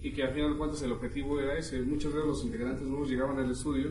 Y 0.00 0.12
que 0.12 0.22
al 0.22 0.32
final 0.32 0.52
de 0.52 0.58
cuentas 0.58 0.82
el 0.82 0.92
objetivo 0.92 1.40
era 1.40 1.58
ese. 1.58 1.82
Muchos 1.82 2.14
de 2.14 2.20
los 2.20 2.44
integrantes 2.44 2.86
nuevos 2.86 3.10
llegaban 3.10 3.38
al 3.38 3.50
estudio, 3.50 3.90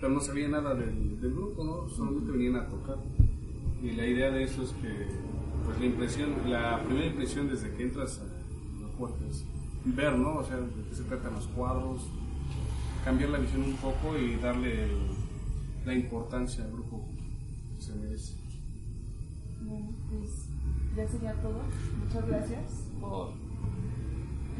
pero 0.00 0.12
no 0.12 0.20
sabían 0.20 0.50
nada 0.50 0.74
del, 0.74 1.20
del 1.20 1.32
grupo, 1.32 1.62
¿no? 1.64 1.88
solamente 1.88 2.32
venían 2.32 2.56
a 2.56 2.68
tocar. 2.68 2.98
Y 3.82 3.92
la 3.92 4.06
idea 4.06 4.30
de 4.30 4.42
eso 4.42 4.62
es 4.62 4.70
que 4.70 5.06
pues, 5.66 5.80
la 5.80 5.86
impresión, 5.86 6.34
la 6.46 6.82
primera 6.82 7.06
impresión 7.06 7.48
desde 7.48 7.72
que 7.74 7.82
entras 7.82 8.20
a 8.20 8.82
la 8.82 8.88
puerta 8.96 9.24
es 9.28 9.44
ver, 9.84 10.18
¿no? 10.18 10.36
O 10.36 10.44
sea, 10.44 10.56
de 10.56 10.84
qué 10.88 10.94
se 10.94 11.04
tratan 11.04 11.34
los 11.34 11.46
cuadros, 11.48 12.02
cambiar 13.04 13.30
la 13.30 13.38
visión 13.38 13.62
un 13.62 13.76
poco 13.76 14.16
y 14.16 14.36
darle 14.36 14.88
la 15.84 15.94
importancia 15.94 16.64
al 16.64 16.72
grupo 16.72 17.04
que 17.76 17.82
se 17.82 17.94
merece. 17.94 18.34
Bueno, 19.60 19.90
pues 20.10 20.48
ya 20.96 21.06
sería 21.08 21.34
todo. 21.34 21.62
Muchas 22.04 22.26
gracias 22.26 22.88
por 23.00 23.32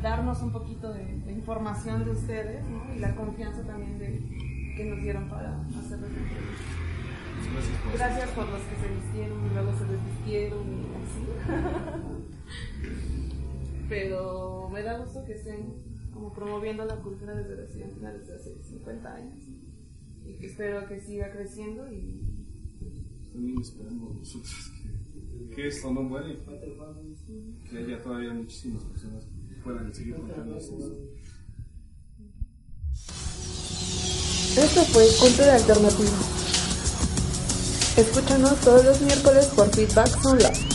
darnos 0.02 0.42
un 0.42 0.52
poquito 0.52 0.92
de, 0.92 1.04
de 1.04 1.32
información 1.32 2.04
de 2.04 2.10
ustedes 2.10 2.64
¿no? 2.68 2.94
y 2.94 2.98
la 2.98 3.14
confianza 3.16 3.62
también 3.62 3.98
de, 3.98 4.74
que 4.76 4.84
nos 4.84 5.00
dieron 5.00 5.28
para 5.28 5.60
hacer 5.78 6.00
la. 6.00 6.08
Gracias 7.52 7.78
por 7.82 7.92
Gracias 7.92 8.30
por 8.30 8.48
los 8.48 8.60
que 8.62 8.76
se 8.76 8.94
vistieron 8.94 9.46
y 9.46 9.48
luego 9.50 9.72
se 9.78 9.84
desvistieron 9.84 10.64
y 10.72 10.82
así. 11.02 11.22
Pero 13.88 14.68
me 14.72 14.82
da 14.82 14.98
gusto 14.98 15.24
que 15.24 15.34
estén 15.34 15.74
como 16.12 16.32
promoviendo 16.32 16.84
la 16.84 16.96
cultura 16.96 17.34
desde 17.34 17.56
la 18.00 18.12
desde 18.12 18.34
hace 18.34 18.62
50 18.62 19.14
años. 19.14 19.38
Y 20.24 20.34
que 20.38 20.46
espero 20.46 20.86
que 20.88 21.00
siga 21.00 21.30
creciendo 21.30 21.86
y 21.92 22.20
También 23.32 23.60
esperamos 23.60 24.16
nosotros 24.16 24.72
que, 24.82 25.54
que 25.54 25.68
esto 25.68 25.92
no 25.92 26.02
muere 26.02 26.32
y 26.32 27.68
que 27.68 27.78
haya 27.78 28.02
todavía 28.02 28.32
muchísimas 28.32 28.82
personas 28.84 29.24
que 29.48 29.54
puedan 29.62 29.92
seguir 29.94 30.16
contando 30.16 30.56
esto. 30.56 30.76
Esto 34.56 34.80
fue 34.86 35.04
Cultura 35.20 35.54
Alternativa. 35.54 36.45
Escúchanos 37.96 38.56
todos 38.60 38.84
los 38.84 39.00
miércoles 39.00 39.46
por 39.56 39.70
Feedback 39.74 40.20
Son 40.22 40.38
Love. 40.38 40.65